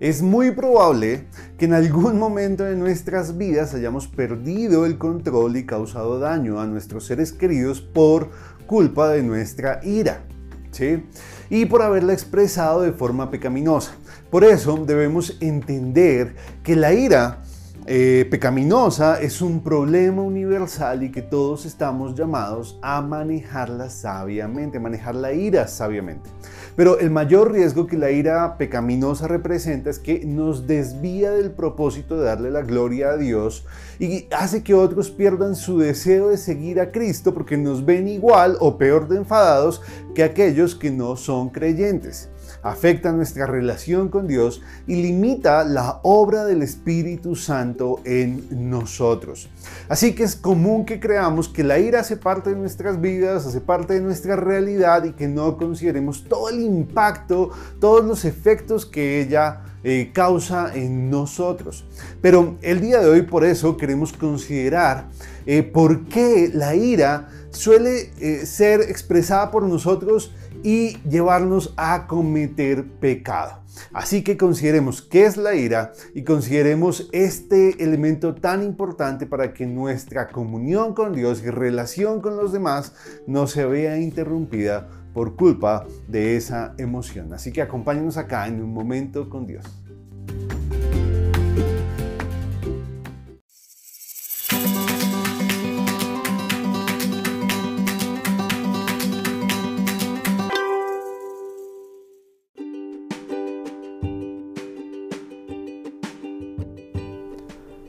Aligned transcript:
Es 0.00 0.22
muy 0.22 0.52
probable 0.52 1.26
que 1.58 1.64
en 1.64 1.74
algún 1.74 2.20
momento 2.20 2.62
de 2.62 2.76
nuestras 2.76 3.36
vidas 3.36 3.74
hayamos 3.74 4.06
perdido 4.06 4.86
el 4.86 4.96
control 4.96 5.56
y 5.56 5.66
causado 5.66 6.20
daño 6.20 6.60
a 6.60 6.66
nuestros 6.66 7.04
seres 7.06 7.32
queridos 7.32 7.80
por 7.80 8.30
culpa 8.68 9.08
de 9.08 9.24
nuestra 9.24 9.80
ira. 9.82 10.22
¿sí? 10.70 11.04
Y 11.50 11.66
por 11.66 11.82
haberla 11.82 12.12
expresado 12.12 12.82
de 12.82 12.92
forma 12.92 13.28
pecaminosa. 13.32 13.96
Por 14.30 14.44
eso 14.44 14.84
debemos 14.86 15.36
entender 15.40 16.36
que 16.62 16.76
la 16.76 16.92
ira 16.92 17.42
eh, 17.90 18.26
pecaminosa 18.30 19.18
es 19.18 19.40
un 19.40 19.62
problema 19.62 20.20
universal 20.20 21.04
y 21.04 21.10
que 21.10 21.22
todos 21.22 21.64
estamos 21.64 22.14
llamados 22.14 22.78
a 22.82 23.00
manejarla 23.00 23.88
sabiamente, 23.88 24.78
manejar 24.78 25.14
la 25.14 25.32
ira 25.32 25.66
sabiamente. 25.68 26.28
Pero 26.76 26.98
el 26.98 27.10
mayor 27.10 27.50
riesgo 27.50 27.86
que 27.86 27.96
la 27.96 28.10
ira 28.10 28.58
pecaminosa 28.58 29.26
representa 29.26 29.88
es 29.88 29.98
que 29.98 30.22
nos 30.26 30.66
desvía 30.66 31.30
del 31.30 31.50
propósito 31.50 32.18
de 32.18 32.26
darle 32.26 32.50
la 32.50 32.60
gloria 32.60 33.12
a 33.12 33.16
Dios 33.16 33.64
y 33.98 34.26
hace 34.32 34.62
que 34.62 34.74
otros 34.74 35.10
pierdan 35.10 35.56
su 35.56 35.78
deseo 35.78 36.28
de 36.28 36.36
seguir 36.36 36.80
a 36.80 36.92
Cristo 36.92 37.32
porque 37.32 37.56
nos 37.56 37.86
ven 37.86 38.06
igual 38.06 38.58
o 38.60 38.76
peor 38.76 39.08
de 39.08 39.16
enfadados 39.16 39.80
que 40.14 40.24
aquellos 40.24 40.74
que 40.74 40.90
no 40.90 41.16
son 41.16 41.48
creyentes 41.48 42.28
afecta 42.62 43.12
nuestra 43.12 43.46
relación 43.46 44.08
con 44.08 44.26
Dios 44.26 44.62
y 44.86 45.02
limita 45.02 45.64
la 45.64 46.00
obra 46.02 46.44
del 46.44 46.62
Espíritu 46.62 47.36
Santo 47.36 48.00
en 48.04 48.70
nosotros. 48.70 49.48
Así 49.88 50.14
que 50.14 50.24
es 50.24 50.36
común 50.36 50.84
que 50.84 51.00
creamos 51.00 51.48
que 51.48 51.64
la 51.64 51.78
ira 51.78 52.00
hace 52.00 52.16
parte 52.16 52.50
de 52.50 52.56
nuestras 52.56 53.00
vidas, 53.00 53.46
hace 53.46 53.60
parte 53.60 53.94
de 53.94 54.00
nuestra 54.00 54.36
realidad 54.36 55.04
y 55.04 55.12
que 55.12 55.28
no 55.28 55.56
consideremos 55.56 56.24
todo 56.24 56.48
el 56.48 56.60
impacto, 56.60 57.50
todos 57.80 58.04
los 58.04 58.24
efectos 58.24 58.86
que 58.86 59.20
ella 59.20 59.62
eh, 59.84 60.10
causa 60.12 60.74
en 60.74 61.10
nosotros. 61.10 61.84
Pero 62.20 62.56
el 62.62 62.80
día 62.80 63.00
de 63.00 63.08
hoy 63.08 63.22
por 63.22 63.44
eso 63.44 63.76
queremos 63.76 64.12
considerar 64.12 65.08
eh, 65.46 65.62
por 65.62 66.06
qué 66.06 66.50
la 66.52 66.74
ira 66.74 67.28
suele 67.50 68.10
eh, 68.20 68.44
ser 68.46 68.82
expresada 68.82 69.50
por 69.50 69.62
nosotros 69.62 70.32
y 70.62 70.98
llevarnos 71.08 71.74
a 71.76 72.06
cometer 72.06 72.84
pecado. 72.84 73.62
Así 73.92 74.22
que 74.22 74.36
consideremos 74.36 75.02
qué 75.02 75.24
es 75.24 75.36
la 75.36 75.54
ira 75.54 75.92
y 76.14 76.24
consideremos 76.24 77.08
este 77.12 77.82
elemento 77.82 78.34
tan 78.34 78.64
importante 78.64 79.26
para 79.26 79.54
que 79.54 79.66
nuestra 79.66 80.28
comunión 80.28 80.94
con 80.94 81.14
Dios 81.14 81.42
y 81.44 81.50
relación 81.50 82.20
con 82.20 82.36
los 82.36 82.52
demás 82.52 82.92
no 83.26 83.46
se 83.46 83.64
vea 83.64 83.98
interrumpida 83.98 84.88
por 85.18 85.34
culpa 85.34 85.84
de 86.06 86.36
esa 86.36 86.76
emoción. 86.78 87.32
Así 87.32 87.50
que 87.50 87.60
acompáñenos 87.60 88.16
acá 88.16 88.46
en 88.46 88.62
un 88.62 88.72
momento 88.72 89.28
con 89.28 89.48
Dios. 89.48 89.64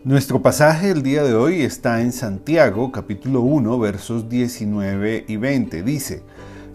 Nuestro 0.03 0.41
pasaje 0.41 0.89
el 0.89 1.03
día 1.03 1.21
de 1.21 1.35
hoy 1.35 1.61
está 1.61 2.01
en 2.01 2.11
Santiago 2.11 2.91
capítulo 2.91 3.41
1 3.41 3.77
versos 3.77 4.27
19 4.27 5.25
y 5.27 5.37
20. 5.37 5.83
Dice, 5.83 6.23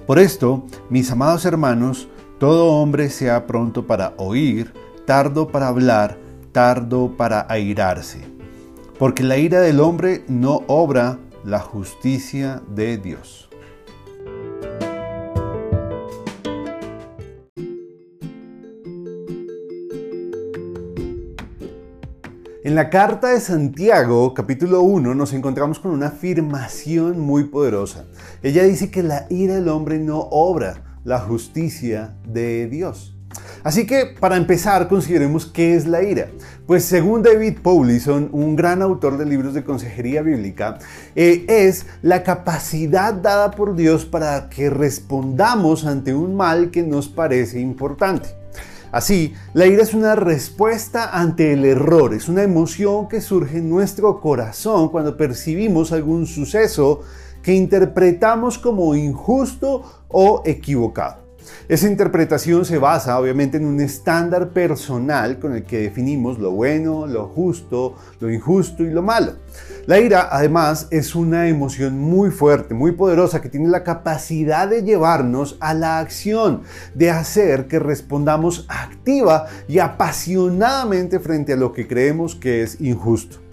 Por 0.06 0.18
esto, 0.18 0.66
mis 0.90 1.10
amados 1.10 1.46
hermanos, 1.46 2.08
todo 2.38 2.66
hombre 2.74 3.08
sea 3.08 3.46
pronto 3.46 3.86
para 3.86 4.12
oír, 4.18 4.74
tardo 5.06 5.48
para 5.48 5.68
hablar, 5.68 6.18
tardo 6.52 7.16
para 7.16 7.46
airarse, 7.48 8.20
porque 8.98 9.22
la 9.22 9.38
ira 9.38 9.62
del 9.62 9.80
hombre 9.80 10.22
no 10.28 10.60
obra 10.66 11.18
la 11.42 11.60
justicia 11.60 12.60
de 12.68 12.98
Dios. 12.98 13.48
En 22.64 22.74
la 22.74 22.88
carta 22.88 23.28
de 23.28 23.40
Santiago, 23.40 24.32
capítulo 24.32 24.80
1, 24.80 25.14
nos 25.14 25.34
encontramos 25.34 25.78
con 25.78 25.90
una 25.90 26.06
afirmación 26.06 27.20
muy 27.20 27.44
poderosa. 27.44 28.06
Ella 28.42 28.62
dice 28.62 28.90
que 28.90 29.02
la 29.02 29.26
ira 29.28 29.56
del 29.56 29.68
hombre 29.68 29.98
no 29.98 30.20
obra 30.30 30.98
la 31.04 31.20
justicia 31.20 32.16
de 32.26 32.66
Dios. 32.68 33.14
Así 33.64 33.86
que 33.86 34.06
para 34.18 34.38
empezar 34.38 34.88
consideremos 34.88 35.44
qué 35.44 35.74
es 35.74 35.86
la 35.86 36.02
ira. 36.02 36.28
Pues 36.66 36.86
según 36.86 37.22
David 37.22 37.58
Paulison, 37.62 38.30
un 38.32 38.56
gran 38.56 38.80
autor 38.80 39.18
de 39.18 39.26
libros 39.26 39.52
de 39.52 39.62
consejería 39.62 40.22
bíblica, 40.22 40.78
eh, 41.14 41.44
es 41.46 41.84
la 42.00 42.22
capacidad 42.22 43.12
dada 43.12 43.50
por 43.50 43.76
Dios 43.76 44.06
para 44.06 44.48
que 44.48 44.70
respondamos 44.70 45.84
ante 45.84 46.14
un 46.14 46.34
mal 46.34 46.70
que 46.70 46.82
nos 46.82 47.08
parece 47.08 47.60
importante. 47.60 48.42
Así, 48.94 49.34
la 49.54 49.66
ira 49.66 49.82
es 49.82 49.92
una 49.92 50.14
respuesta 50.14 51.18
ante 51.18 51.52
el 51.52 51.64
error, 51.64 52.14
es 52.14 52.28
una 52.28 52.44
emoción 52.44 53.08
que 53.08 53.20
surge 53.20 53.58
en 53.58 53.68
nuestro 53.68 54.20
corazón 54.20 54.88
cuando 54.88 55.16
percibimos 55.16 55.90
algún 55.90 56.26
suceso 56.26 57.00
que 57.42 57.54
interpretamos 57.54 58.56
como 58.56 58.94
injusto 58.94 60.04
o 60.06 60.42
equivocado. 60.44 61.23
Esa 61.68 61.88
interpretación 61.88 62.64
se 62.64 62.78
basa 62.78 63.18
obviamente 63.18 63.56
en 63.56 63.66
un 63.66 63.80
estándar 63.80 64.50
personal 64.50 65.38
con 65.38 65.54
el 65.54 65.64
que 65.64 65.78
definimos 65.78 66.38
lo 66.38 66.50
bueno, 66.50 67.06
lo 67.06 67.28
justo, 67.28 67.96
lo 68.20 68.30
injusto 68.30 68.82
y 68.82 68.90
lo 68.90 69.02
malo. 69.02 69.34
La 69.86 69.98
ira 69.98 70.28
además 70.30 70.88
es 70.90 71.14
una 71.14 71.48
emoción 71.48 71.98
muy 71.98 72.30
fuerte, 72.30 72.74
muy 72.74 72.92
poderosa 72.92 73.42
que 73.42 73.50
tiene 73.50 73.68
la 73.68 73.84
capacidad 73.84 74.66
de 74.66 74.82
llevarnos 74.82 75.56
a 75.60 75.74
la 75.74 75.98
acción, 75.98 76.62
de 76.94 77.10
hacer 77.10 77.66
que 77.66 77.78
respondamos 77.78 78.66
activa 78.68 79.46
y 79.68 79.78
apasionadamente 79.78 81.20
frente 81.20 81.52
a 81.52 81.56
lo 81.56 81.72
que 81.72 81.86
creemos 81.86 82.34
que 82.34 82.62
es 82.62 82.80
injusto. 82.80 83.43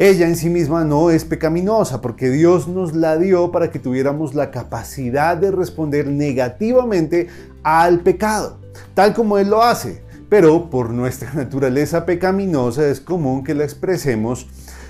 Ella 0.00 0.26
en 0.26 0.36
sí 0.36 0.48
misma 0.48 0.82
no 0.82 1.10
es 1.10 1.26
pecaminosa 1.26 2.00
porque 2.00 2.30
Dios 2.30 2.68
nos 2.68 2.96
la 2.96 3.18
dio 3.18 3.52
para 3.52 3.70
que 3.70 3.78
tuviéramos 3.78 4.34
la 4.34 4.50
capacidad 4.50 5.36
de 5.36 5.50
responder 5.50 6.06
negativamente 6.06 7.28
al 7.62 8.00
pecado, 8.00 8.56
tal 8.94 9.12
como 9.12 9.36
Él 9.36 9.50
lo 9.50 9.62
hace. 9.62 10.02
Pero 10.30 10.70
por 10.70 10.88
nuestra 10.88 11.30
naturaleza 11.34 12.06
pecaminosa 12.06 12.88
es 12.88 12.98
común 12.98 13.44
que 13.44 13.54
la 13.54 13.64
expresemos 13.64 14.46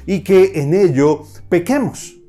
y 0.07 0.21
que 0.21 0.53
en 0.63 0.75
ello 0.75 1.25
pequemos. 1.49 2.20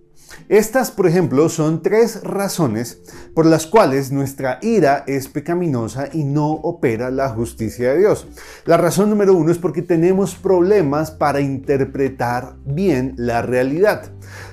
Estas, 0.52 0.92
por 0.92 1.08
ejemplo, 1.08 1.48
son 1.48 1.82
tres 1.82 2.24
razones 2.24 3.00
por 3.34 3.46
las 3.46 3.68
cuales 3.68 4.12
nuestra 4.12 4.60
ira 4.62 5.06
es 5.08 5.30
pecaminosa 5.30 6.10
y 6.12 6.26
no 6.26 6.50
opera 6.52 7.10
la 7.10 7.30
justicia 7.30 7.94
de 7.94 8.00
Dios. 8.00 8.28
La 8.66 8.76
razón 8.76 9.10
número 9.10 9.34
uno 9.34 9.50
es 9.50 9.58
porque 9.58 9.82
tenemos 9.82 10.36
problemas 10.36 11.10
para 11.10 11.40
interpretar 11.40 12.58
bien 12.66 13.14
la 13.16 13.42
realidad. 13.42 14.12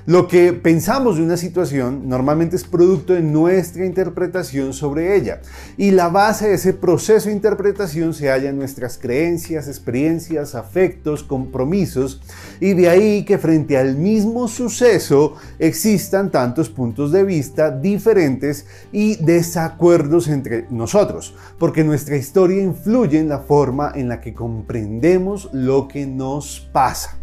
Lo 0.09 0.27
que 0.27 0.53
pensamos 0.53 1.17
de 1.17 1.21
una 1.21 1.37
situación 1.37 2.09
normalmente 2.09 2.55
es 2.55 2.63
producto 2.63 3.13
de 3.13 3.21
nuestra 3.21 3.85
interpretación 3.85 4.73
sobre 4.73 5.15
ella 5.15 5.41
y 5.77 5.91
la 5.91 6.09
base 6.09 6.47
de 6.47 6.55
ese 6.55 6.73
proceso 6.73 7.29
de 7.29 7.35
interpretación 7.35 8.15
se 8.15 8.29
halla 8.29 8.49
en 8.49 8.57
nuestras 8.57 8.97
creencias, 8.97 9.67
experiencias, 9.67 10.55
afectos, 10.55 11.21
compromisos 11.21 12.23
y 12.59 12.73
de 12.73 12.89
ahí 12.89 13.23
que 13.23 13.37
frente 13.37 13.77
al 13.77 13.97
mismo 13.97 14.47
suceso 14.47 15.35
existan 15.59 16.31
tantos 16.31 16.69
puntos 16.69 17.11
de 17.11 17.23
vista 17.23 17.69
diferentes 17.69 18.65
y 18.91 19.17
desacuerdos 19.17 20.27
entre 20.27 20.65
nosotros, 20.71 21.35
porque 21.59 21.83
nuestra 21.83 22.17
historia 22.17 22.63
influye 22.63 23.19
en 23.19 23.29
la 23.29 23.41
forma 23.41 23.91
en 23.93 24.09
la 24.09 24.21
que 24.21 24.33
comprendemos 24.33 25.51
lo 25.53 25.87
que 25.87 26.07
nos 26.07 26.67
pasa. 26.73 27.19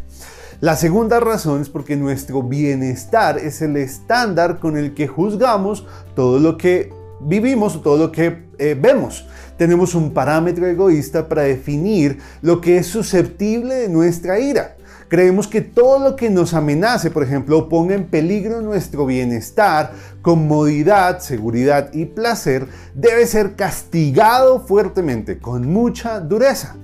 La 0.61 0.75
segunda 0.75 1.21
razón 1.21 1.61
es 1.61 1.69
porque 1.69 1.97
nuestro 1.97 2.43
bienestar 2.43 3.37
es 3.37 3.61
el 3.61 3.77
estándar 3.77 4.59
con 4.59 4.79
el 4.79 4.95
que 4.95 5.07
juzgamos 5.07 5.87
todo 6.15 6.39
lo 6.39 6.57
que 6.57 6.95
vivimos, 7.21 7.83
todo 7.83 7.99
lo 7.99 8.11
que 8.11 8.47
eh, 8.57 8.75
vemos. 8.81 9.27
Tenemos 9.59 9.95
un 9.95 10.15
parámetro 10.15 10.67
egoísta 10.67 11.29
para 11.29 11.43
definir 11.43 12.21
lo 12.41 12.63
que 12.63 12.79
es 12.79 12.87
susceptible 12.87 13.75
de 13.75 13.89
nuestra 13.91 14.39
ira. 14.39 14.77
Creemos 15.09 15.47
que 15.47 15.61
todo 15.61 15.99
lo 15.99 16.17
que 16.17 16.31
nos 16.31 16.55
amenace, 16.55 17.11
por 17.11 17.23
ejemplo, 17.23 17.69
ponga 17.69 17.95
en 17.95 18.07
peligro 18.07 18.63
nuestro 18.63 19.05
bienestar, 19.05 19.93
comodidad, 20.23 21.21
seguridad 21.21 21.93
y 21.93 22.07
placer, 22.07 22.67
debe 22.95 23.27
ser 23.27 23.57
castigado 23.57 24.61
fuertemente, 24.61 25.39
con 25.39 25.71
mucha 25.71 26.19
dureza. 26.19 26.77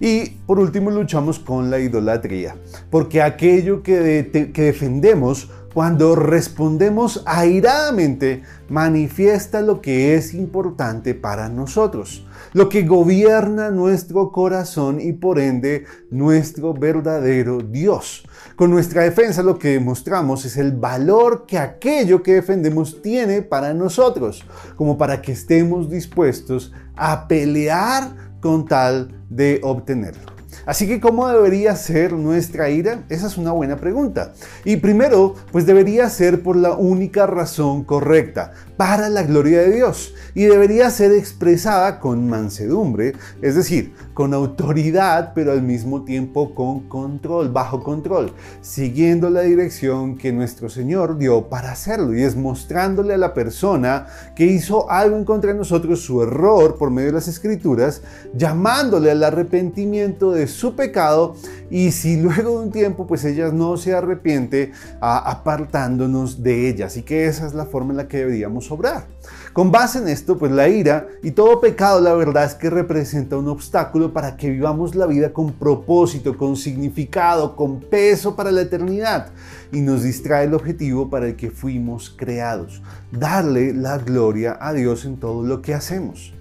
Y 0.00 0.30
por 0.46 0.60
último 0.60 0.90
luchamos 0.90 1.38
con 1.38 1.70
la 1.70 1.80
idolatría, 1.80 2.56
porque 2.90 3.20
aquello 3.20 3.82
que, 3.82 4.22
defendemos 4.54 5.50
cuando 5.74 6.14
respondemos 6.16 7.22
airadamente, 7.26 8.42
manifiesta 8.68 9.60
lo 9.60 9.80
que 9.80 10.14
es 10.14 10.34
importante 10.34 11.14
para 11.14 11.48
nosotros, 11.48 12.26
lo 12.52 12.68
que 12.68 12.82
gobierna 12.82 13.70
nuestro 13.70 14.32
corazón 14.32 15.00
y 15.00 15.12
por 15.12 15.38
ende 15.38 15.84
nuestro 16.10 16.74
verdadero 16.74 17.58
Dios. 17.58 18.24
Con 18.56 18.70
nuestra 18.70 19.02
defensa 19.02 19.42
lo 19.42 19.58
que 19.58 19.68
demostramos 19.68 20.44
es 20.44 20.56
el 20.56 20.72
valor 20.72 21.44
que 21.46 21.58
aquello 21.58 22.22
que 22.22 22.34
defendemos 22.34 23.00
tiene 23.02 23.42
para 23.42 23.72
nosotros, 23.74 24.44
como 24.74 24.98
para 24.98 25.22
que 25.22 25.32
estemos 25.32 25.90
dispuestos 25.90 26.72
a 26.96 27.28
pelear 27.28 28.27
con 28.40 28.66
tal 28.66 29.08
de 29.28 29.60
obtenerlo. 29.62 30.37
Así 30.68 30.86
que, 30.86 31.00
¿cómo 31.00 31.26
debería 31.26 31.74
ser 31.76 32.12
nuestra 32.12 32.68
ira? 32.68 33.02
Esa 33.08 33.26
es 33.26 33.38
una 33.38 33.52
buena 33.52 33.78
pregunta. 33.78 34.34
Y 34.66 34.76
primero, 34.76 35.34
pues 35.50 35.64
debería 35.64 36.10
ser 36.10 36.42
por 36.42 36.56
la 36.56 36.72
única 36.74 37.26
razón 37.26 37.84
correcta, 37.84 38.52
para 38.76 39.08
la 39.08 39.22
gloria 39.22 39.60
de 39.62 39.72
Dios. 39.72 40.12
Y 40.34 40.44
debería 40.44 40.90
ser 40.90 41.12
expresada 41.12 41.98
con 42.00 42.28
mansedumbre, 42.28 43.14
es 43.40 43.54
decir, 43.54 43.94
con 44.12 44.34
autoridad, 44.34 45.32
pero 45.34 45.52
al 45.52 45.62
mismo 45.62 46.04
tiempo 46.04 46.54
con 46.54 46.80
control, 46.80 47.48
bajo 47.48 47.82
control, 47.82 48.34
siguiendo 48.60 49.30
la 49.30 49.40
dirección 49.40 50.18
que 50.18 50.32
nuestro 50.32 50.68
Señor 50.68 51.16
dio 51.16 51.48
para 51.48 51.72
hacerlo. 51.72 52.14
Y 52.14 52.24
es 52.24 52.36
mostrándole 52.36 53.14
a 53.14 53.18
la 53.18 53.32
persona 53.32 54.06
que 54.36 54.44
hizo 54.44 54.90
algo 54.90 55.16
en 55.16 55.24
contra 55.24 55.50
de 55.50 55.58
nosotros 55.58 56.02
su 56.02 56.22
error 56.22 56.76
por 56.76 56.90
medio 56.90 57.06
de 57.06 57.14
las 57.14 57.28
escrituras, 57.28 58.02
llamándole 58.34 59.10
al 59.10 59.24
arrepentimiento 59.24 60.32
de 60.32 60.46
su 60.46 60.57
pecado 60.76 61.34
y 61.70 61.92
si 61.92 62.16
luego 62.20 62.58
de 62.58 62.66
un 62.66 62.72
tiempo 62.72 63.06
pues 63.06 63.24
ella 63.24 63.50
no 63.52 63.76
se 63.76 63.94
arrepiente, 63.94 64.72
apartándonos 65.00 66.42
de 66.42 66.68
ella. 66.68 66.86
Así 66.86 67.02
que 67.02 67.26
esa 67.26 67.46
es 67.46 67.54
la 67.54 67.66
forma 67.66 67.92
en 67.92 67.98
la 67.98 68.08
que 68.08 68.18
deberíamos 68.18 68.70
obrar. 68.70 69.06
Con 69.52 69.72
base 69.72 69.98
en 69.98 70.08
esto, 70.08 70.38
pues 70.38 70.52
la 70.52 70.68
ira 70.68 71.08
y 71.22 71.32
todo 71.32 71.60
pecado, 71.60 72.00
la 72.00 72.14
verdad 72.14 72.44
es 72.44 72.54
que 72.54 72.70
representa 72.70 73.36
un 73.36 73.48
obstáculo 73.48 74.12
para 74.12 74.36
que 74.36 74.50
vivamos 74.50 74.94
la 74.94 75.06
vida 75.06 75.32
con 75.32 75.52
propósito, 75.52 76.36
con 76.36 76.56
significado, 76.56 77.56
con 77.56 77.80
peso 77.80 78.36
para 78.36 78.52
la 78.52 78.62
eternidad 78.62 79.30
y 79.72 79.80
nos 79.80 80.02
distrae 80.02 80.44
el 80.44 80.54
objetivo 80.54 81.10
para 81.10 81.26
el 81.26 81.36
que 81.36 81.50
fuimos 81.50 82.10
creados, 82.10 82.82
darle 83.10 83.72
la 83.72 83.98
gloria 83.98 84.56
a 84.60 84.72
Dios 84.72 85.04
en 85.04 85.18
todo 85.18 85.42
lo 85.42 85.60
que 85.60 85.74
hacemos. 85.74 86.32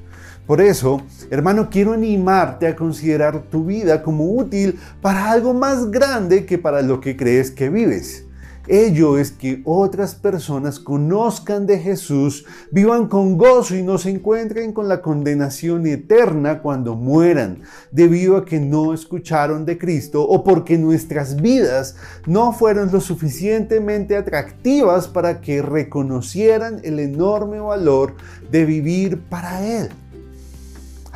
Por 0.47 0.61
eso, 0.61 1.01
hermano, 1.29 1.69
quiero 1.69 1.91
animarte 1.91 2.67
a 2.67 2.75
considerar 2.75 3.43
tu 3.49 3.65
vida 3.65 4.01
como 4.01 4.31
útil 4.31 4.79
para 5.01 5.29
algo 5.29 5.53
más 5.53 5.91
grande 5.91 6.45
que 6.45 6.57
para 6.57 6.81
lo 6.81 7.01
que 7.01 7.17
crees 7.17 7.51
que 7.51 7.69
vives. 7.69 8.23
Ello 8.69 9.17
es 9.17 9.31
que 9.31 9.61
otras 9.65 10.15
personas 10.15 10.79
conozcan 10.79 11.65
de 11.65 11.79
Jesús, 11.79 12.45
vivan 12.71 13.07
con 13.07 13.37
gozo 13.37 13.75
y 13.75 13.81
no 13.81 13.97
se 13.97 14.09
encuentren 14.09 14.71
con 14.71 14.89
la 14.89 15.01
condenación 15.01 15.85
eterna 15.85 16.61
cuando 16.61 16.95
mueran, 16.95 17.61
debido 17.91 18.35
a 18.35 18.45
que 18.45 18.59
no 18.59 18.93
escucharon 18.93 19.65
de 19.65 19.77
Cristo 19.77 20.21
o 20.21 20.43
porque 20.45 20.77
nuestras 20.77 21.41
vidas 21.41 21.95
no 22.25 22.51
fueron 22.53 22.91
lo 22.91 23.01
suficientemente 23.01 24.15
atractivas 24.15 25.07
para 25.07 25.39
que 25.39 25.61
reconocieran 25.61 26.79
el 26.83 26.99
enorme 26.99 27.59
valor 27.59 28.15
de 28.49 28.65
vivir 28.65 29.21
para 29.29 29.65
Él. 29.65 29.89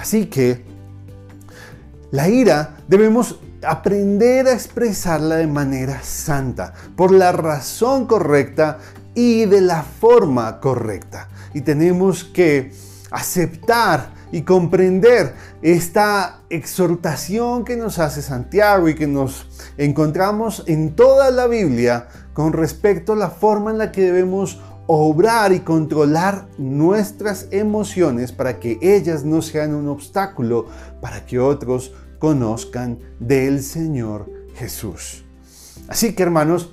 Así 0.01 0.25
que 0.25 0.65
la 2.09 2.27
ira 2.27 2.77
debemos 2.87 3.39
aprender 3.63 4.47
a 4.47 4.53
expresarla 4.53 5.35
de 5.35 5.45
manera 5.45 6.01
santa, 6.01 6.73
por 6.95 7.11
la 7.11 7.31
razón 7.31 8.07
correcta 8.07 8.79
y 9.13 9.45
de 9.45 9.61
la 9.61 9.83
forma 9.83 10.59
correcta. 10.59 11.29
Y 11.53 11.61
tenemos 11.61 12.23
que 12.23 12.73
aceptar 13.11 14.09
y 14.31 14.41
comprender 14.41 15.35
esta 15.61 16.39
exhortación 16.49 17.63
que 17.63 17.77
nos 17.77 17.99
hace 17.99 18.23
Santiago 18.23 18.89
y 18.89 18.95
que 18.95 19.05
nos 19.05 19.47
encontramos 19.77 20.63
en 20.65 20.95
toda 20.95 21.29
la 21.29 21.45
Biblia 21.45 22.07
con 22.33 22.53
respecto 22.53 23.13
a 23.13 23.17
la 23.17 23.29
forma 23.29 23.69
en 23.69 23.77
la 23.77 23.91
que 23.91 24.01
debemos 24.01 24.59
obrar 24.97 25.53
y 25.53 25.61
controlar 25.61 26.47
nuestras 26.57 27.47
emociones 27.51 28.31
para 28.31 28.59
que 28.59 28.77
ellas 28.81 29.23
no 29.23 29.41
sean 29.41 29.73
un 29.73 29.87
obstáculo 29.87 30.65
para 31.01 31.25
que 31.25 31.39
otros 31.39 31.93
conozcan 32.19 32.99
del 33.19 33.63
Señor 33.63 34.29
Jesús. 34.55 35.23
Así 35.87 36.13
que 36.13 36.23
hermanos, 36.23 36.69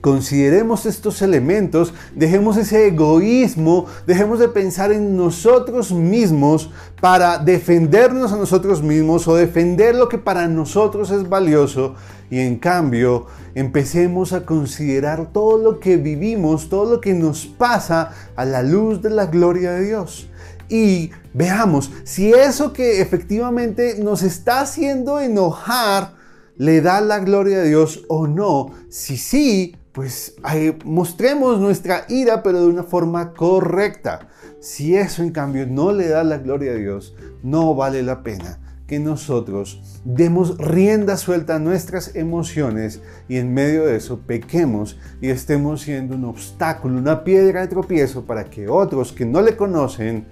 consideremos 0.00 0.86
estos 0.86 1.20
elementos, 1.22 1.92
dejemos 2.14 2.56
ese 2.56 2.86
egoísmo, 2.86 3.86
dejemos 4.06 4.38
de 4.38 4.48
pensar 4.48 4.92
en 4.92 5.16
nosotros 5.16 5.92
mismos 5.92 6.70
para 7.00 7.38
defendernos 7.38 8.32
a 8.32 8.36
nosotros 8.36 8.82
mismos 8.82 9.28
o 9.28 9.36
defender 9.36 9.94
lo 9.94 10.08
que 10.08 10.18
para 10.18 10.48
nosotros 10.48 11.10
es 11.10 11.28
valioso 11.28 11.94
y 12.30 12.38
en 12.38 12.58
cambio 12.58 13.26
empecemos 13.54 14.32
a 14.32 14.46
considerar 14.46 15.32
todo 15.32 15.58
lo 15.58 15.80
que 15.80 15.96
vivimos, 15.96 16.68
todo 16.68 16.90
lo 16.90 17.00
que 17.00 17.12
nos 17.12 17.46
pasa 17.46 18.12
a 18.36 18.44
la 18.44 18.62
luz 18.62 19.02
de 19.02 19.10
la 19.10 19.26
gloria 19.26 19.72
de 19.72 19.84
Dios. 19.84 20.28
Y 20.68 21.10
veamos 21.34 21.90
si 22.04 22.32
eso 22.32 22.72
que 22.72 23.00
efectivamente 23.00 23.96
nos 23.98 24.22
está 24.22 24.60
haciendo 24.60 25.18
enojar 25.18 26.14
le 26.56 26.80
da 26.80 27.00
la 27.00 27.18
gloria 27.18 27.58
a 27.58 27.62
Dios 27.62 28.04
o 28.08 28.26
no. 28.26 28.70
Si 28.88 29.16
sí, 29.16 29.76
pues 29.92 30.36
mostremos 30.84 31.58
nuestra 31.58 32.04
ira 32.08 32.42
pero 32.42 32.60
de 32.60 32.66
una 32.66 32.84
forma 32.84 33.32
correcta. 33.32 34.28
Si 34.60 34.94
eso 34.94 35.22
en 35.22 35.30
cambio 35.30 35.66
no 35.66 35.92
le 35.92 36.08
da 36.08 36.22
la 36.22 36.38
gloria 36.38 36.72
a 36.72 36.76
Dios, 36.76 37.14
no 37.42 37.74
vale 37.74 38.02
la 38.02 38.22
pena 38.22 38.58
que 38.90 38.98
nosotros 38.98 40.00
demos 40.04 40.58
rienda 40.58 41.16
suelta 41.16 41.54
a 41.54 41.58
nuestras 41.60 42.16
emociones 42.16 43.00
y 43.28 43.36
en 43.36 43.54
medio 43.54 43.86
de 43.86 43.94
eso 43.94 44.18
pequemos 44.26 44.98
y 45.20 45.28
estemos 45.28 45.82
siendo 45.82 46.16
un 46.16 46.24
obstáculo, 46.24 46.98
una 46.98 47.22
piedra 47.22 47.60
de 47.60 47.68
tropiezo 47.68 48.24
para 48.24 48.46
que 48.50 48.68
otros 48.68 49.12
que 49.12 49.24
no 49.24 49.42
le 49.42 49.54
conocen 49.54 50.26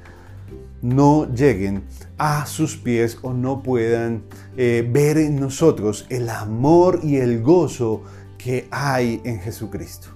no 0.82 1.32
lleguen 1.32 1.84
a 2.18 2.46
sus 2.46 2.76
pies 2.76 3.18
o 3.22 3.32
no 3.32 3.62
puedan 3.62 4.24
eh, 4.56 4.88
ver 4.90 5.18
en 5.18 5.38
nosotros 5.38 6.06
el 6.08 6.28
amor 6.28 6.98
y 7.04 7.18
el 7.18 7.42
gozo 7.42 8.02
que 8.38 8.68
hay 8.70 9.20
en 9.24 9.40
Jesucristo. 9.40 10.08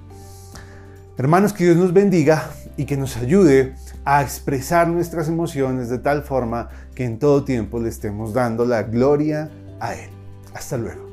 Hermanos, 1.18 1.52
que 1.52 1.64
Dios 1.64 1.76
nos 1.76 1.92
bendiga 1.92 2.50
y 2.76 2.86
que 2.86 2.96
nos 2.96 3.16
ayude 3.16 3.74
a 4.04 4.22
expresar 4.22 4.88
nuestras 4.88 5.28
emociones 5.28 5.90
de 5.90 5.98
tal 5.98 6.22
forma 6.22 6.70
que 6.94 7.04
en 7.04 7.18
todo 7.18 7.44
tiempo 7.44 7.80
le 7.80 7.90
estemos 7.90 8.32
dando 8.32 8.64
la 8.64 8.84
gloria 8.84 9.50
a 9.78 9.94
Él. 9.94 10.10
Hasta 10.54 10.78
luego. 10.78 11.11